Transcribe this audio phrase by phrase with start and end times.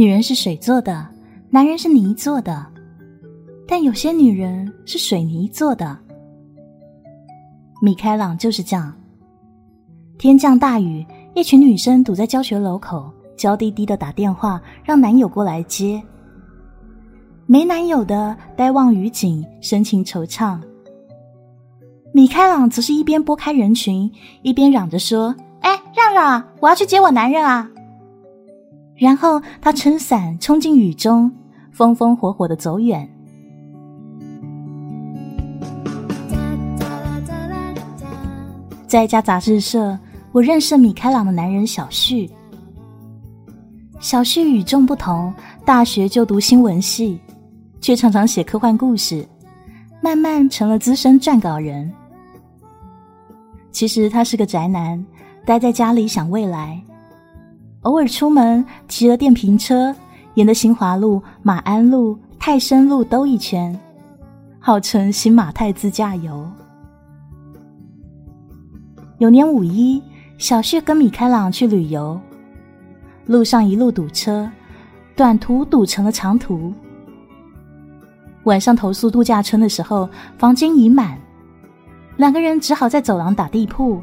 [0.00, 1.06] 女人是水做的，
[1.50, 2.66] 男人是泥做的，
[3.68, 5.94] 但有些女人是水泥做的。
[7.82, 8.90] 米开朗就是这样。
[10.16, 11.04] 天降大雨，
[11.34, 16.02] 一群女生堵在教学楼口，娇滴滴的打电话让男友过来接。
[17.44, 20.58] 没男友的呆望雨景，深情惆怅。
[22.14, 27.70] 米开朗则是一边拨开人群，一边嚷着说：“哎，让让，我要去接我男人啊！”
[29.00, 31.32] 然后他撑伞冲进雨中，
[31.72, 33.08] 风风火火的走远。
[38.86, 39.98] 在一家杂志社，
[40.32, 42.30] 我认识米开朗的男人小旭。
[44.00, 45.32] 小旭与众不同，
[45.64, 47.18] 大学就读新闻系，
[47.80, 49.26] 却常常写科幻故事，
[50.02, 51.90] 慢慢成了资深撰稿人。
[53.72, 55.02] 其实他是个宅男，
[55.46, 56.82] 待在家里想未来，
[57.82, 59.94] 偶尔出门骑着电瓶车，
[60.34, 63.78] 沿着新华路、马鞍路、泰山路兜一圈，
[64.58, 66.46] 号称新马泰自驾游。
[69.16, 70.02] 有年五一，
[70.36, 72.20] 小旭跟米开朗去旅游，
[73.24, 74.50] 路上一路堵车，
[75.16, 76.74] 短途堵成了长途。
[78.44, 80.06] 晚上投宿度假村的时候，
[80.36, 81.18] 房间已满，
[82.18, 84.02] 两个人只好在走廊打地铺。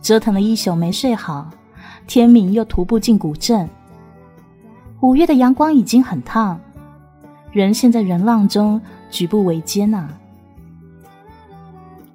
[0.00, 1.50] 折腾了一宿没睡好，
[2.08, 3.68] 天明又徒步进古镇。
[5.00, 6.58] 五月的阳光已经很烫，
[7.52, 10.08] 人陷在人浪中，举步维艰呐。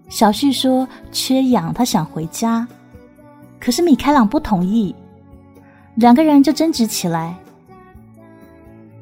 [0.09, 2.67] 小旭说：“缺氧，他想回家。”
[3.61, 4.93] 可是米开朗不同意，
[5.95, 7.35] 两个人就争执起来。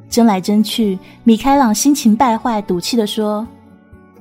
[0.10, 3.48] 争来争去，米开朗心情败坏，赌气的说：“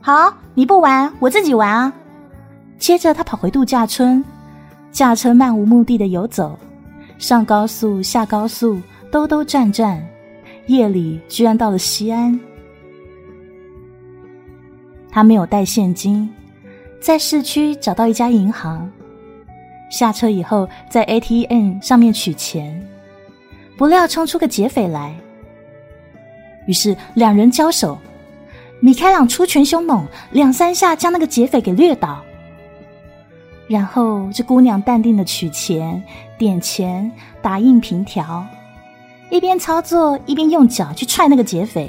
[0.01, 1.93] 好，你不玩，我自己玩啊！”
[2.79, 4.25] 接着他跑回度假村，
[4.93, 6.59] 驾车漫无目的的游走，
[7.19, 8.81] 上高速下高速，
[9.11, 10.05] 兜兜转转，
[10.67, 12.39] 夜里居然到了西安。
[15.11, 16.29] 他没有带现金。
[17.01, 18.91] 在市区找到一家银行，
[19.91, 22.87] 下车以后在 ATM 上面取钱，
[23.79, 25.15] 不料冲出个劫匪来。
[26.67, 27.99] 于是两人交手，
[28.81, 32.23] 米开朗出拳凶猛，两三下将那个劫匪给掠倒。
[33.71, 36.03] 然后这姑娘淡定的取钱、
[36.37, 37.09] 点钱、
[37.41, 38.45] 打印凭条，
[39.31, 41.89] 一边操作一边用脚去踹那个劫匪，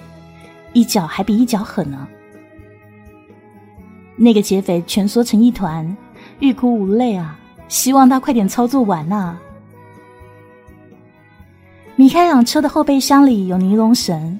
[0.73, 2.07] 一脚还比一脚狠呢。
[4.15, 5.97] 那个劫匪蜷缩成一团，
[6.39, 7.35] 欲哭无泪啊！
[7.67, 9.35] 希望他快点操作完呐。
[11.95, 14.39] 米开朗车的后备箱里有尼龙绳，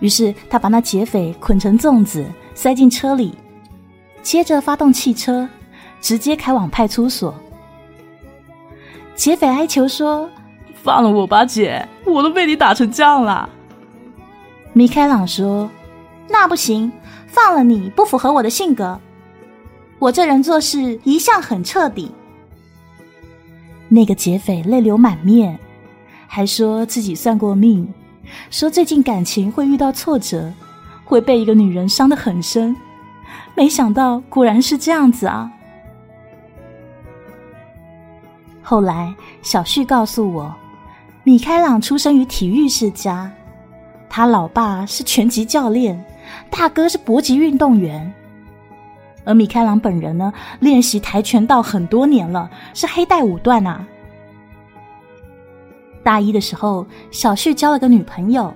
[0.00, 3.36] 于是他把那劫匪捆成粽子塞进车里，
[4.20, 5.48] 接着发动汽车，
[6.00, 7.34] 直接开往派出所。
[9.14, 10.28] 劫匪哀求说
[10.82, 13.48] ：“放了我吧，姐，我都被你打成这样了。”
[14.72, 15.70] 米开朗说
[16.28, 16.90] ：“那不行。”
[17.32, 18.98] 放了你不符合我的性格，
[20.00, 22.10] 我这人做事一向很彻底。
[23.88, 25.56] 那个劫匪泪流满面，
[26.26, 27.86] 还说自己算过命，
[28.50, 30.52] 说最近感情会遇到挫折，
[31.04, 32.74] 会被一个女人伤得很深。
[33.54, 35.48] 没想到果然是这样子啊！
[38.70, 40.54] 后来小旭告诉我，
[41.24, 43.28] 米开朗出生于体育世家，
[44.08, 46.00] 他老爸是拳击教练。
[46.48, 48.14] 大哥是搏击运动员，
[49.24, 53.84] 而米开朗本人呢，练习跆拳道很多年了，是黑带五段呐。
[56.04, 58.54] 大一的时候，小旭交了个女朋友，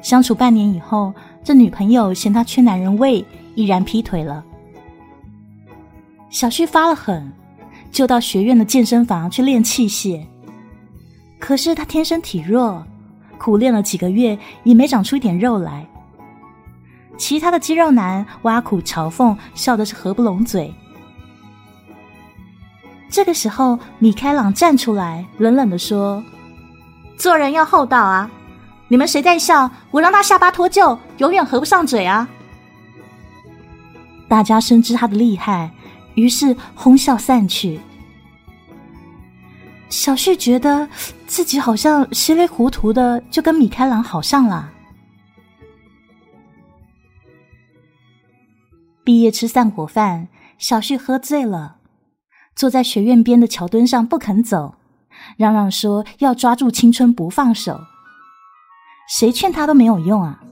[0.00, 1.12] 相处半年以后，
[1.42, 3.26] 这女朋友嫌他缺男人味，
[3.56, 4.44] 毅然劈腿了。
[6.30, 7.32] 小旭发了狠，
[7.90, 10.24] 就到学院的健身房去练器械，
[11.38, 12.84] 可是他天生体弱，
[13.38, 15.86] 苦练了几个月，也没长出一点肉来。
[17.16, 20.72] 其他的肌肉男挖苦嘲讽，笑的是合不拢嘴。
[23.10, 26.22] 这个时候，米开朗站出来，冷冷的说
[27.18, 28.30] ：“做人要厚道啊！
[28.86, 32.28] 你们谁在笑，我让他下巴脱臼，永远合不上嘴啊！”
[34.28, 35.70] 大家深知他的厉害，
[36.18, 37.80] 于是哄笑散去。
[39.88, 40.88] 小旭觉得
[41.28, 44.68] 自己好像稀里糊涂的就跟米开朗好上了。
[49.04, 50.26] 毕业吃散伙饭，
[50.58, 51.76] 小旭喝醉了，
[52.56, 54.74] 坐在学院边的桥墩上不肯走，
[55.36, 57.80] 嚷嚷说要抓住青春不放手。
[59.08, 60.42] 谁劝他都没有用啊！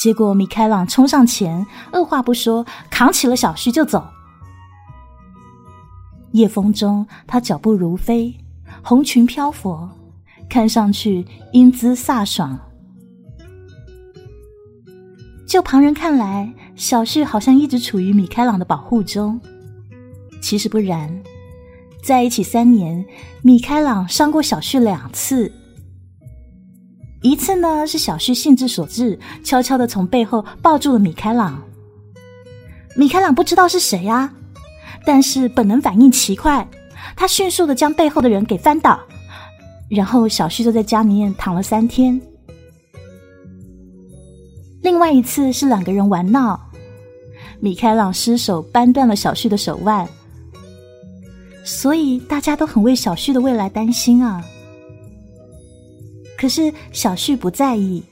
[0.00, 4.06] 结果米开朗冲上前，二话不说扛起了小旭就走。
[6.32, 8.34] 夜风中，他脚步如飞，
[8.82, 9.88] 红裙飘拂，
[10.48, 12.58] 看上去英姿飒爽。
[15.46, 19.40] 就旁人看来，小旭好像一直处于米开朗的保护中。
[20.42, 21.22] 其实不然，
[22.02, 23.04] 在一起三年，
[23.42, 25.50] 米开朗伤过小旭两次。
[27.22, 31.62] 一次呢，是小旭兴致所致，悄悄的从背后抱住了米开朗。
[32.94, 34.32] 米开朗不知道是谁啊，
[35.04, 36.66] 但是本能反应奇快，
[37.16, 38.98] 他迅速的将背后的人给翻倒，
[39.88, 42.20] 然后小旭就在家里面躺了三天。
[44.82, 46.58] 另外一次是两个人玩闹，
[47.60, 50.08] 米开朗失手扳断了小旭的手腕，
[51.64, 54.44] 所以大家都很为小旭的未来担心啊。
[56.38, 58.02] 可是小旭不在意。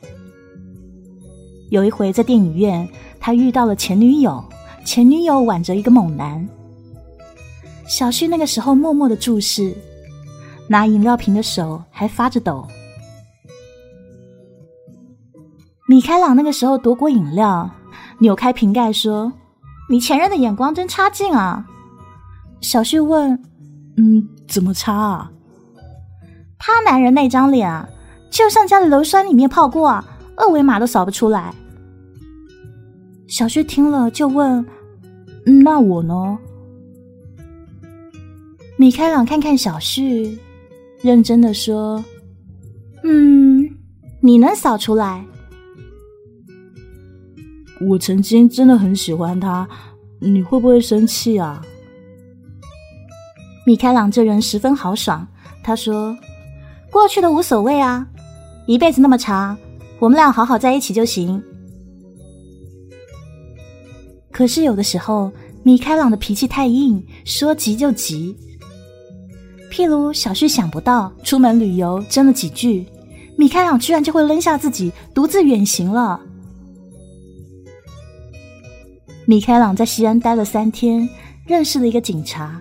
[1.70, 2.88] 有一回在电影院，
[3.20, 4.44] 他遇到了前女友，
[4.84, 6.48] 前女友挽着一个猛男。
[7.88, 9.74] 小旭那个时候默默的注视，
[10.68, 12.66] 拿饮料瓶的手还发着抖。
[15.88, 17.70] 米开朗那个时候夺过饮料，
[18.18, 19.32] 扭开瓶盖说
[19.88, 21.64] ：“你前任的眼光真差劲啊！”
[22.60, 23.40] 小旭问
[23.96, 25.30] ：“嗯，怎么差啊？”
[26.58, 27.88] 他男人那张脸啊，
[28.30, 30.04] 就像家里硫酸里面泡过，
[30.36, 31.54] 二维码都扫不出来。
[33.28, 34.66] 小旭听了就问
[35.62, 36.36] ：“那我呢？”
[38.78, 40.38] 米开朗看看小旭，
[41.00, 42.04] 认真的说
[43.04, 43.66] ：“嗯，
[44.20, 45.24] 你能扫出来。”
[47.80, 49.66] 我曾经真的很喜欢他，
[50.20, 51.64] 你会不会生气啊？
[53.64, 55.26] 米开朗这人十分豪爽，
[55.62, 56.14] 他说
[56.92, 58.06] ：“过去的无所谓啊，
[58.66, 59.56] 一辈子那么长，
[59.98, 61.42] 我们俩好好在一起就行。”
[64.30, 65.32] 可是有的时候，
[65.62, 68.36] 米开朗的脾气太硬，说急就急。
[69.70, 72.86] 譬如小旭想不到出门旅游争了几句，
[73.36, 76.20] 米开朗居然就会扔下自己，独自远行了。
[79.26, 81.08] 米开朗在西安待了三天，
[81.46, 82.60] 认识了一个警察。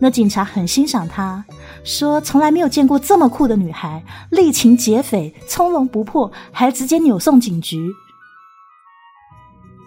[0.00, 1.44] 那警察很欣赏他，
[1.82, 7.90] 说从来没有见过这么酷的女孩，力擒劫匪，从容不迫，还直接扭送警局。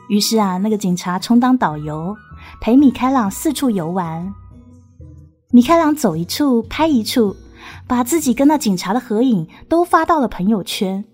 [0.09, 2.13] 于是啊，那个警察充当导游，
[2.59, 4.33] 陪米开朗四处游玩。
[5.51, 7.35] 米开朗走一处拍一处，
[7.85, 11.05] 把自己跟那警察的合影都发到了朋友圈。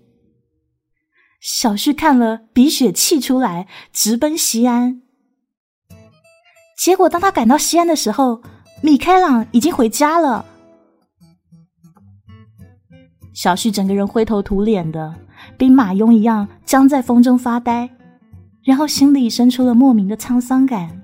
[1.40, 5.02] 小旭看了，鼻血气出来，直奔西安。
[6.76, 8.40] 结果，当他赶到西安的时候，
[8.80, 10.44] 米开朗已经回家了。
[13.34, 15.14] 小旭整个人灰头土脸的，
[15.56, 17.90] 兵马俑一样僵在风中发呆，
[18.62, 20.97] 然后心里生出了莫名的沧桑感。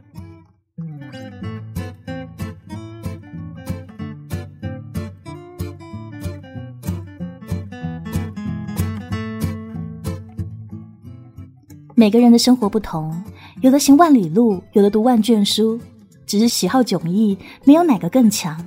[11.97, 13.23] 每个人的生活不同，
[13.61, 15.81] 有的行万里路，有的读万卷书，
[16.27, 18.61] 只是喜好迥异，没有哪个更强。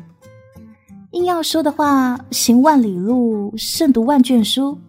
[1.11, 4.79] 硬要说的话，行万里路胜读万卷书，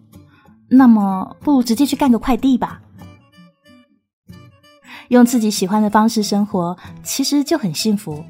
[0.69, 2.81] 那么不如直接去干个快递吧。
[5.09, 8.23] 用自己喜欢的方式生活，其实就很幸福。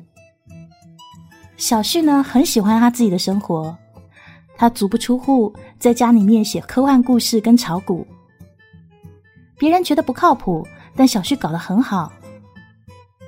[1.55, 3.77] 小旭呢，很喜欢他自己的生活，
[4.57, 8.07] 他足不出户，在家里面写科幻故事跟炒股。
[9.59, 12.11] 别人觉得不靠谱，但小旭搞得很好。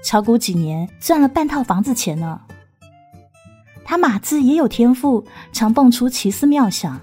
[0.04, 2.42] 炒股几年赚了半套房子钱呢。
[3.84, 7.00] 他码字也有天赋，常蹦出奇思妙想。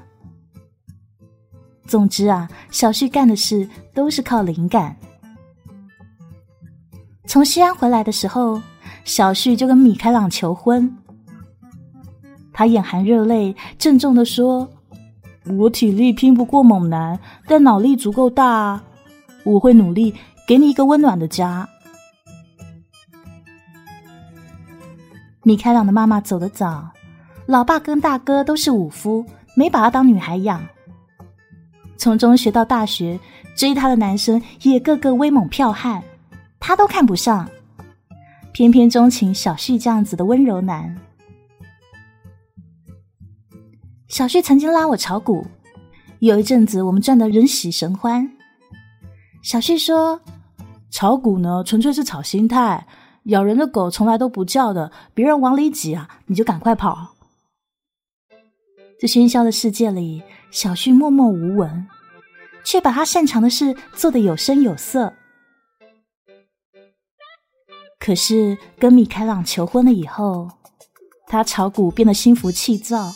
[1.86, 4.96] 总之啊，小旭干的事都是靠灵感。
[7.26, 8.60] 从西安回来的时候，
[9.04, 10.96] 小旭就跟米开朗求婚。
[12.52, 14.68] 他眼含热泪，郑重的说
[15.58, 18.84] ：“我体力拼不过猛男，但脑力足够大啊。”
[19.48, 20.14] 我会努力
[20.46, 21.66] 给你一个温暖的家。
[25.42, 26.90] 米开朗的妈妈走得早，
[27.46, 29.24] 老爸跟大哥都是武夫，
[29.56, 30.62] 没把她当女孩养。
[31.96, 33.18] 从中学到大学，
[33.56, 36.02] 追她的男生也个个威猛剽悍，
[36.60, 37.48] 她都看不上，
[38.52, 40.94] 偏偏钟情小旭这样子的温柔男。
[44.08, 45.46] 小旭曾经拉我炒股，
[46.18, 48.30] 有一阵子我们赚得人喜神欢。
[49.42, 50.20] 小旭说
[50.90, 52.86] ：“炒股呢，纯粹是炒心态。
[53.24, 57.14] 咬人的狗从来都不叫的，别人往里挤啊，你就赶快跑。”
[59.00, 61.86] 在喧嚣的世界里，小旭默默无闻，
[62.64, 65.14] 却把他擅长的事做得有声有色。
[68.00, 70.50] 可是跟米开朗求婚了以后，
[71.26, 73.12] 他炒股变得心浮气躁，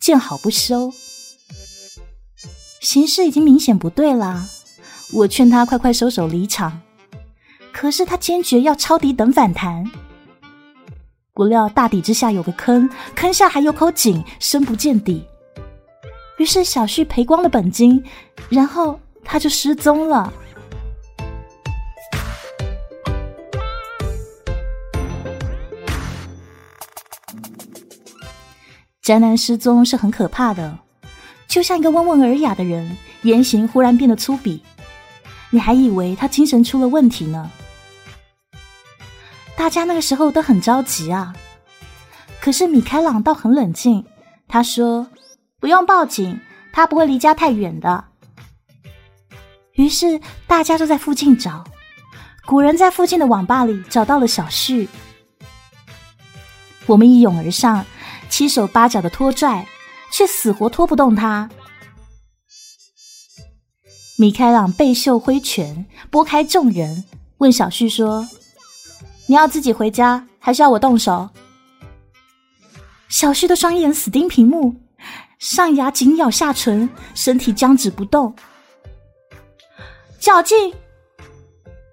[0.00, 0.92] 见好不收。
[2.80, 4.48] 形势已经明显不对了，
[5.12, 6.80] 我劝他快快收手离场，
[7.72, 9.84] 可是他坚决要抄底等反弹。
[11.34, 15.24] 不料大底之下有个坑，坑下还有口井，深不见底。
[16.38, 18.02] 于是小旭赔光了本金，
[18.48, 20.32] 然后他就失踪了。
[29.02, 30.78] 宅男失踪是很可怕的，
[31.48, 34.60] 就像一个温文尔雅的人，言行忽然变得粗鄙，
[35.50, 37.50] 你还以为他精神出了问题呢。
[39.56, 41.34] 大家那个时候都很着急啊，
[42.40, 44.04] 可是米开朗倒很冷静，
[44.48, 45.06] 他说
[45.60, 46.40] ：“不用报警，
[46.72, 48.04] 他不会离家太远的。”
[49.74, 51.64] 于是大家都在附近找，
[52.46, 54.88] 果然在附近的网吧里找到了小旭。
[56.86, 57.84] 我们一拥而上。
[58.30, 59.66] 七手八脚的拖拽，
[60.12, 61.50] 却死活拖不动他。
[64.20, 67.04] 米开朗背袖挥拳，拨开众人，
[67.38, 68.28] 问小旭说
[69.26, 71.30] ：“你要自己回家，还是要我动手？”
[73.08, 74.74] 小旭的双眼死盯屏幕，
[75.38, 78.36] 上牙紧咬下唇，身体僵直不动。
[80.18, 80.74] 较劲！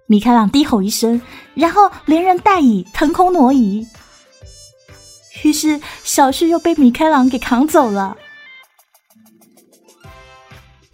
[0.07, 1.21] 米开朗低吼一声，
[1.53, 3.87] 然后连人带椅腾空挪移。
[5.45, 8.17] 于是，小旭又被米开朗给扛走了。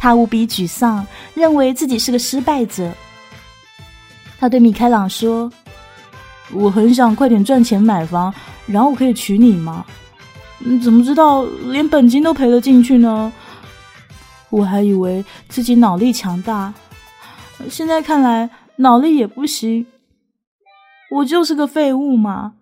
[0.03, 2.91] 他无比沮丧，认为自己是个失败者。
[4.37, 5.49] 他对米开朗说
[6.51, 8.33] ：“我很想快点赚钱买房，
[8.65, 9.85] 然后我可以娶你吗？
[10.83, 13.31] 怎么知道连本金都赔了进去呢？
[14.49, 16.73] 我还以为自己脑力强大，
[17.69, 19.87] 现在看来脑力也不行。
[21.11, 22.55] 我就是个废物嘛。”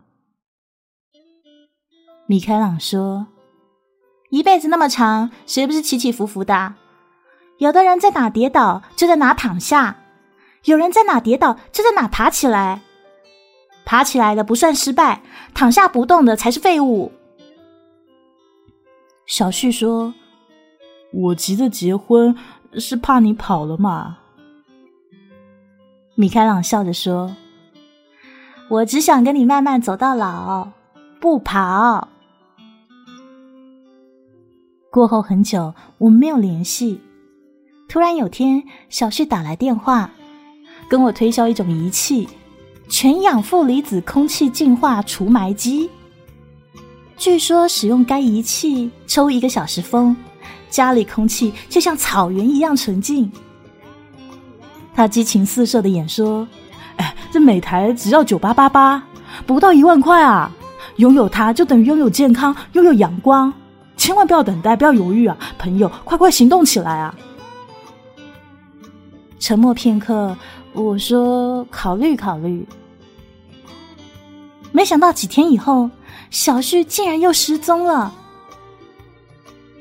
[2.30, 3.26] 米开朗说
[4.30, 6.76] ：“一辈子那么长，谁不是起起伏伏的？
[7.62, 9.96] 有的人在哪跌倒就在哪躺下，
[10.64, 12.82] 有人在哪跌倒就在哪爬起来。
[13.86, 15.22] 爬起来的不算失败，
[15.54, 17.12] 躺下不动的才是废物。”
[19.28, 20.12] 小旭说
[21.14, 22.36] ：“我急着结婚，
[22.80, 24.18] 是怕你跑了嘛。”
[26.18, 27.36] 米开朗笑着说
[28.70, 30.68] ：“我只想跟你慢慢走到老，
[31.20, 32.08] 不跑。”
[34.90, 37.00] 过后很久，我们没有联系。
[37.92, 40.10] 突然有天，小旭打来电话，
[40.88, 42.26] 跟我推销一种仪器——
[42.88, 45.90] 全氧负离子空气净化除霾机。
[47.18, 50.16] 据说使用该仪器，抽一个小时风，
[50.70, 53.30] 家里空气就像草原一样纯净。
[54.96, 56.48] 他激情四射的演说
[56.96, 59.04] ：“哎，这每台只要九八八八，
[59.46, 60.50] 不到一万块啊！
[60.96, 63.54] 拥有它就等于拥有健康，拥有阳光。”
[63.98, 67.14] 千万不要等待，不要犹豫啊，朋友，快快行动起来啊！
[69.42, 70.38] 沉默片刻，
[70.72, 72.64] 我说：“考虑考虑。”
[74.72, 75.90] 没想到几天以后，
[76.30, 78.14] 小旭竟然又失踪了。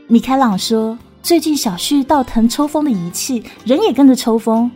[0.09, 4.71] 米开朗说：“最近小旭倒腾抽风的仪器，人也跟着抽风，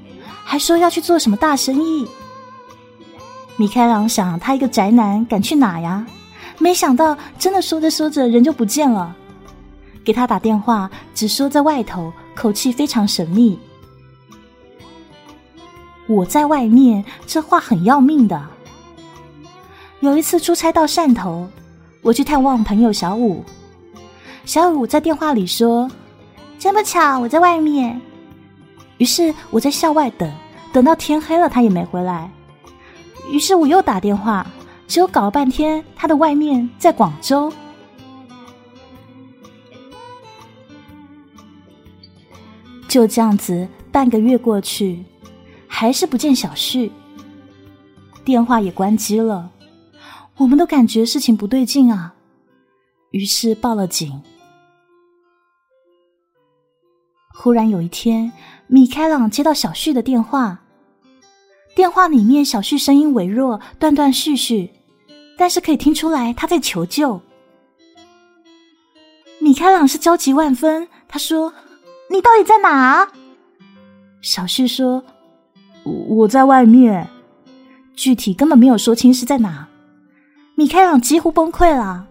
[0.45, 2.07] 还说要去做什么大生意。”
[3.57, 6.07] 米开朗想，他一个宅男敢去哪呀？
[6.59, 9.17] 没想到，真的说着说着，人就不见了。
[10.05, 13.59] 给他打电话，只说在外头，口气非常神秘。
[16.07, 18.43] 我在外面，这话很要命的。
[20.01, 21.49] 有一次出差到汕头，
[22.03, 23.43] 我去探望朋友小五，
[24.45, 25.91] 小五在电话里说
[26.59, 27.99] ：“真不巧，我在外面。”
[28.99, 30.31] 于是我在校外等，
[30.73, 32.31] 等到天黑了，他也没回来。
[33.31, 34.47] 于是我又打电话，
[34.87, 37.51] 只有搞了半天，他的外面在广州。
[42.87, 45.03] 就这样子，半个月过去，
[45.85, 46.91] 还是不见小旭，
[48.25, 49.50] 电话也关机了。
[50.38, 52.14] 我们都感觉事情不对劲啊，
[53.11, 54.23] 于是报了警。
[57.35, 58.33] 忽然有一天，
[58.67, 60.59] 米开朗接到小旭的电话，
[61.76, 64.71] 电话里面小旭声音微弱，断断续续，
[65.37, 67.21] 但是可以听出来他在求救。
[69.38, 71.53] 米开朗是焦急万分，他说。
[72.09, 73.07] 你到底在哪？
[74.23, 75.05] 小旭说
[75.85, 77.09] ：“我在外面，
[77.95, 79.69] 具体根本没有说清是在哪。”
[80.57, 82.07] 米开朗几乎崩溃了。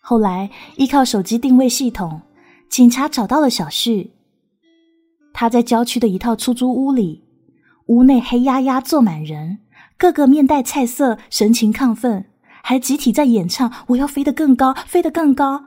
[0.00, 2.22] 后来依靠手机定位系统，
[2.68, 4.12] 警察找到了小旭。
[5.32, 7.24] 他在郊区的一套出租屋里，
[7.86, 9.58] 屋内黑压压坐满人，
[9.98, 12.24] 个个面带菜色，神情亢奋，
[12.62, 15.64] 还集体在演唱“我要飞得更高，飞得更高”。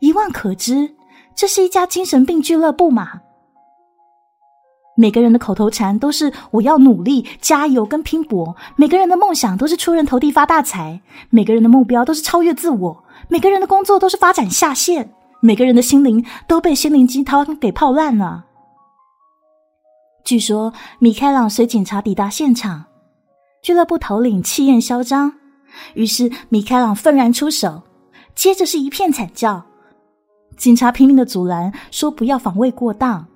[0.00, 0.94] 一望可知，
[1.36, 3.20] 这是一家精神病俱乐部嘛。
[5.00, 18.44] 每个人的口头禅都是“我要努力、加油跟拼搏”，每个人的梦想都是出人头地、发大财，每个人的目标都是超越自我，每个人的工作都是发展下线，每个人的心灵都被心灵鸡汤给泡烂了。
[20.22, 22.84] 据说米开朗随警察抵达现场，
[23.62, 25.32] 俱乐部头领气焰嚣张，
[25.94, 27.84] 于是米开朗愤然出手，
[28.34, 29.64] 接着是一片惨叫，
[30.58, 33.26] 警察拼命的阻拦，说不要防卫过当。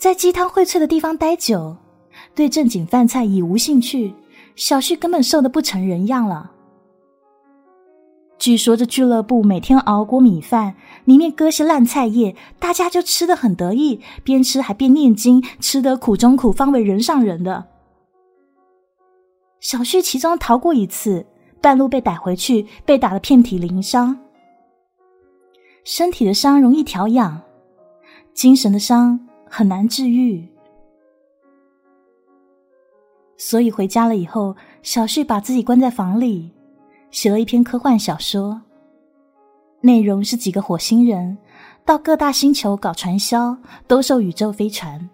[0.00, 1.76] 在鸡汤荟萃的地方待久，
[2.34, 4.14] 对正经饭菜已无兴趣，
[4.56, 6.52] 小旭根本瘦得不成人样了。
[8.38, 17.66] 据说这俱乐部每天熬锅米饭，里面搁些烂菜叶，大家就吃得很得意，边吃还边念经，吃得苦中苦，方为人上人的。
[19.60, 21.26] 小旭其中逃过一次，
[21.60, 24.18] 半路被逮回去，被打得遍体鳞伤。
[25.84, 27.42] 身体的伤容易调养，
[28.32, 29.20] 精神的伤
[29.52, 30.46] 很难治愈，
[33.36, 36.52] 所以回家了以后，小旭把自己关在房里。
[37.10, 38.62] 写了一篇科幻小说，
[39.80, 41.36] 内容是几个火星人
[41.84, 45.10] 到各大星球搞传销，兜售宇宙飞船。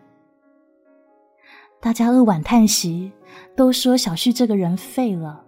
[1.81, 3.11] 大家扼腕叹息，
[3.57, 5.43] 都说小旭这个人废了。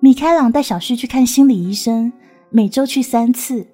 [0.00, 2.12] 米开朗带小旭去看心理医生，
[2.50, 3.64] 每周去三次。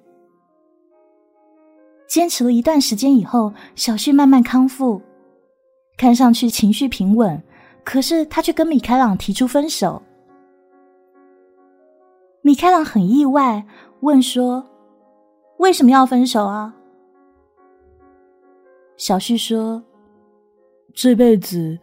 [2.07, 5.01] 坚持了一段时间以后，小旭慢慢康复，
[5.97, 7.41] 看上去情绪平稳。
[7.83, 10.01] 可是他却跟米开朗提出分手。
[12.41, 13.63] 米开朗很意外，
[13.99, 14.65] 问说
[15.57, 16.73] ：“为什么要分手啊？”
[18.97, 19.83] 小旭说
[20.95, 21.77] ：“这辈子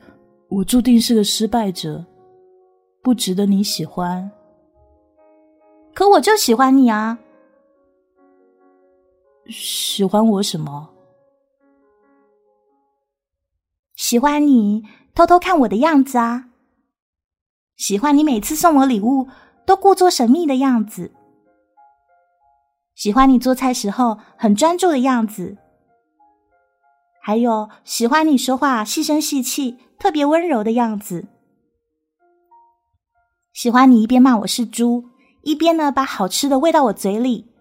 [0.48, 2.04] 我注定是个失败者，
[3.00, 4.28] 不值得你喜欢。
[5.94, 7.18] 可我就喜欢你啊！
[9.46, 10.90] 喜欢我什么？
[13.94, 16.48] 喜欢你偷偷看我的样子啊！
[17.76, 19.28] 喜欢你每次送我礼物。”
[19.64, 21.12] 都故作神秘的样子，
[22.96, 25.56] 喜欢你做菜时候很专注的样子，
[27.22, 31.28] 还有喜欢你说话细声细气、特别温柔的样子，
[33.52, 35.04] 喜欢你一边骂我是猪，
[35.42, 37.51] 一边呢把好吃的喂到我嘴里，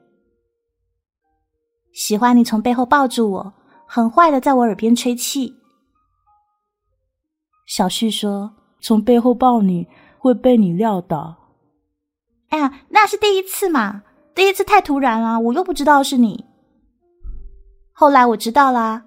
[1.93, 3.53] 喜欢你从背后抱住我，
[3.85, 5.55] 很坏的在我耳边吹气。
[7.65, 8.51] 小旭说
[8.81, 11.35] ：“从背后抱你会被你撂倒。”
[12.49, 14.03] 哎呀，那是第一次嘛！
[14.33, 16.45] 第一次太突然了，我又不知道是你。
[17.93, 19.05] 后来我知道啦，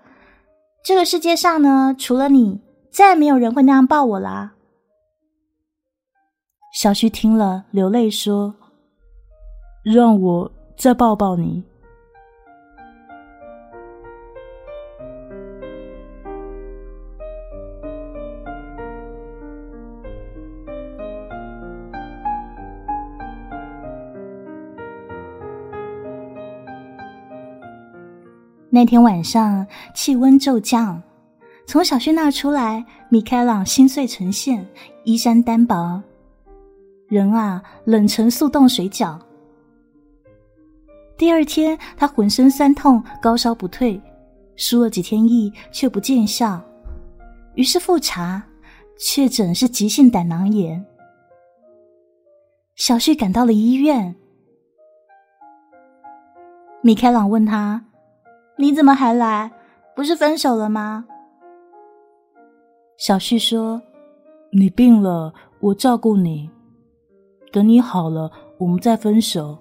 [0.84, 4.54] 这个世界上呢，除了你，再也没有人会那样抱我啦。
[6.72, 8.54] 小旭听了，流泪说
[9.84, 11.64] ：“让我再抱抱你。”
[28.74, 31.00] 那天晚上气温骤降，
[31.64, 34.66] 从小旭那出来，米开朗心碎成线，
[35.04, 36.02] 衣衫单薄，
[37.06, 39.16] 人啊冷成速冻水饺。
[41.16, 44.02] 第二天他浑身酸痛，高烧不退，
[44.56, 46.60] 输了几天液却不见效，
[47.54, 48.42] 于是复查，
[48.98, 50.84] 确诊是急性胆囊炎。
[52.74, 54.16] 小旭赶到了医院，
[56.82, 57.80] 米开朗问他。
[58.56, 59.50] 你怎么还来？
[59.94, 61.04] 不是分手了吗？
[62.96, 63.80] 小旭说
[64.50, 66.50] ：“你病了，我照顾你。
[67.52, 69.58] 等你好了，我们再分手。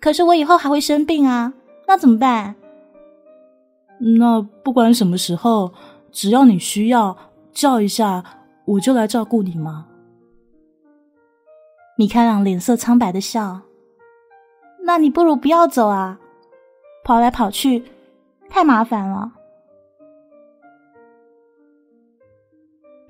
[0.00, 1.54] 可是我以后还会生病啊，
[1.86, 2.54] 那怎么办？
[4.18, 5.72] 那不管什么时候，
[6.10, 7.16] 只要你需要，
[7.52, 8.22] 叫一下，
[8.66, 9.86] 我就来照顾你嘛？”
[11.96, 13.60] 米开朗脸色苍白的笑
[14.84, 16.20] ：“那你不如不要走啊。”
[17.04, 17.84] 跑来跑去，
[18.48, 19.30] 太麻烦了。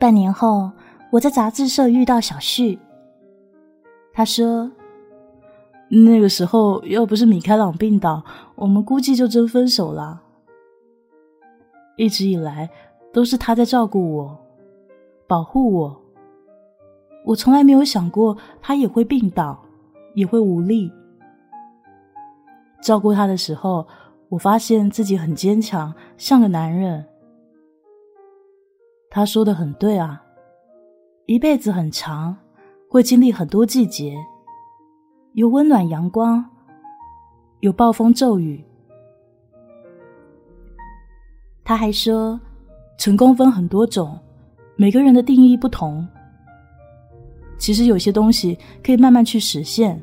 [0.00, 0.72] 半年后，
[1.12, 2.78] 我在杂志社遇到小旭，
[4.12, 4.70] 他说
[5.88, 8.24] ：“那个时候要不是米开朗病倒，
[8.56, 10.20] 我们估计就真分手了。
[11.96, 12.68] 一直以来
[13.12, 14.38] 都是他在照顾我，
[15.28, 16.02] 保护我，
[17.26, 19.64] 我从来没有想过他也会病倒，
[20.14, 20.92] 也会无力。”
[22.84, 23.86] 照顾他的时候，
[24.28, 27.02] 我发现自己很坚强，像个男人。
[29.08, 30.22] 他说的很对啊，
[31.24, 32.36] 一辈子很长，
[32.90, 34.14] 会经历很多季节，
[35.32, 36.44] 有温暖阳光，
[37.60, 38.62] 有暴风骤雨。
[41.64, 42.38] 他还说，
[42.98, 44.18] 成功分很多种，
[44.76, 46.06] 每个人的定义不同。
[47.56, 49.98] 其实有些东西可以慢慢去实现，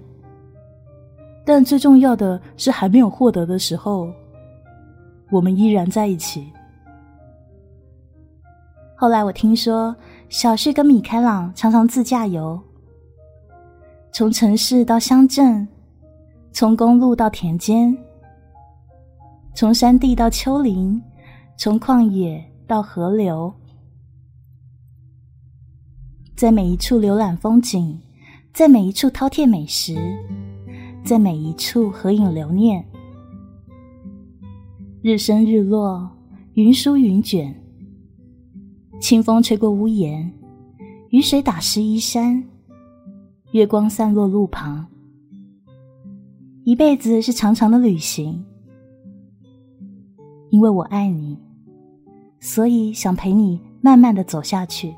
[1.54, 4.10] 但最重要的是还没有获得的时候，
[5.30, 6.48] 我们依然在一起。
[8.96, 9.94] 后来我听说，
[10.30, 12.58] 小旭跟米开朗常常自驾游，
[14.14, 15.68] 从城市到乡镇，
[16.54, 17.98] 从公路到田间，
[19.54, 21.04] 从山地到丘陵，
[21.58, 23.54] 从旷野到河流，
[26.38, 28.00] 在每一处浏览风景，
[28.54, 29.98] 在每一处饕餮美食，
[31.04, 32.86] 在每一处合影留念。
[35.02, 36.10] 日升日落，
[36.54, 37.54] 云舒云卷。
[39.00, 40.32] 清风吹过屋檐，
[41.10, 42.44] 雨水打湿衣衫，
[43.52, 44.86] 月光散落路旁。
[46.64, 48.46] 一辈子是长长的旅行，
[50.52, 51.36] 因为我爱你，
[52.40, 54.94] 所以想陪你慢慢的走下去。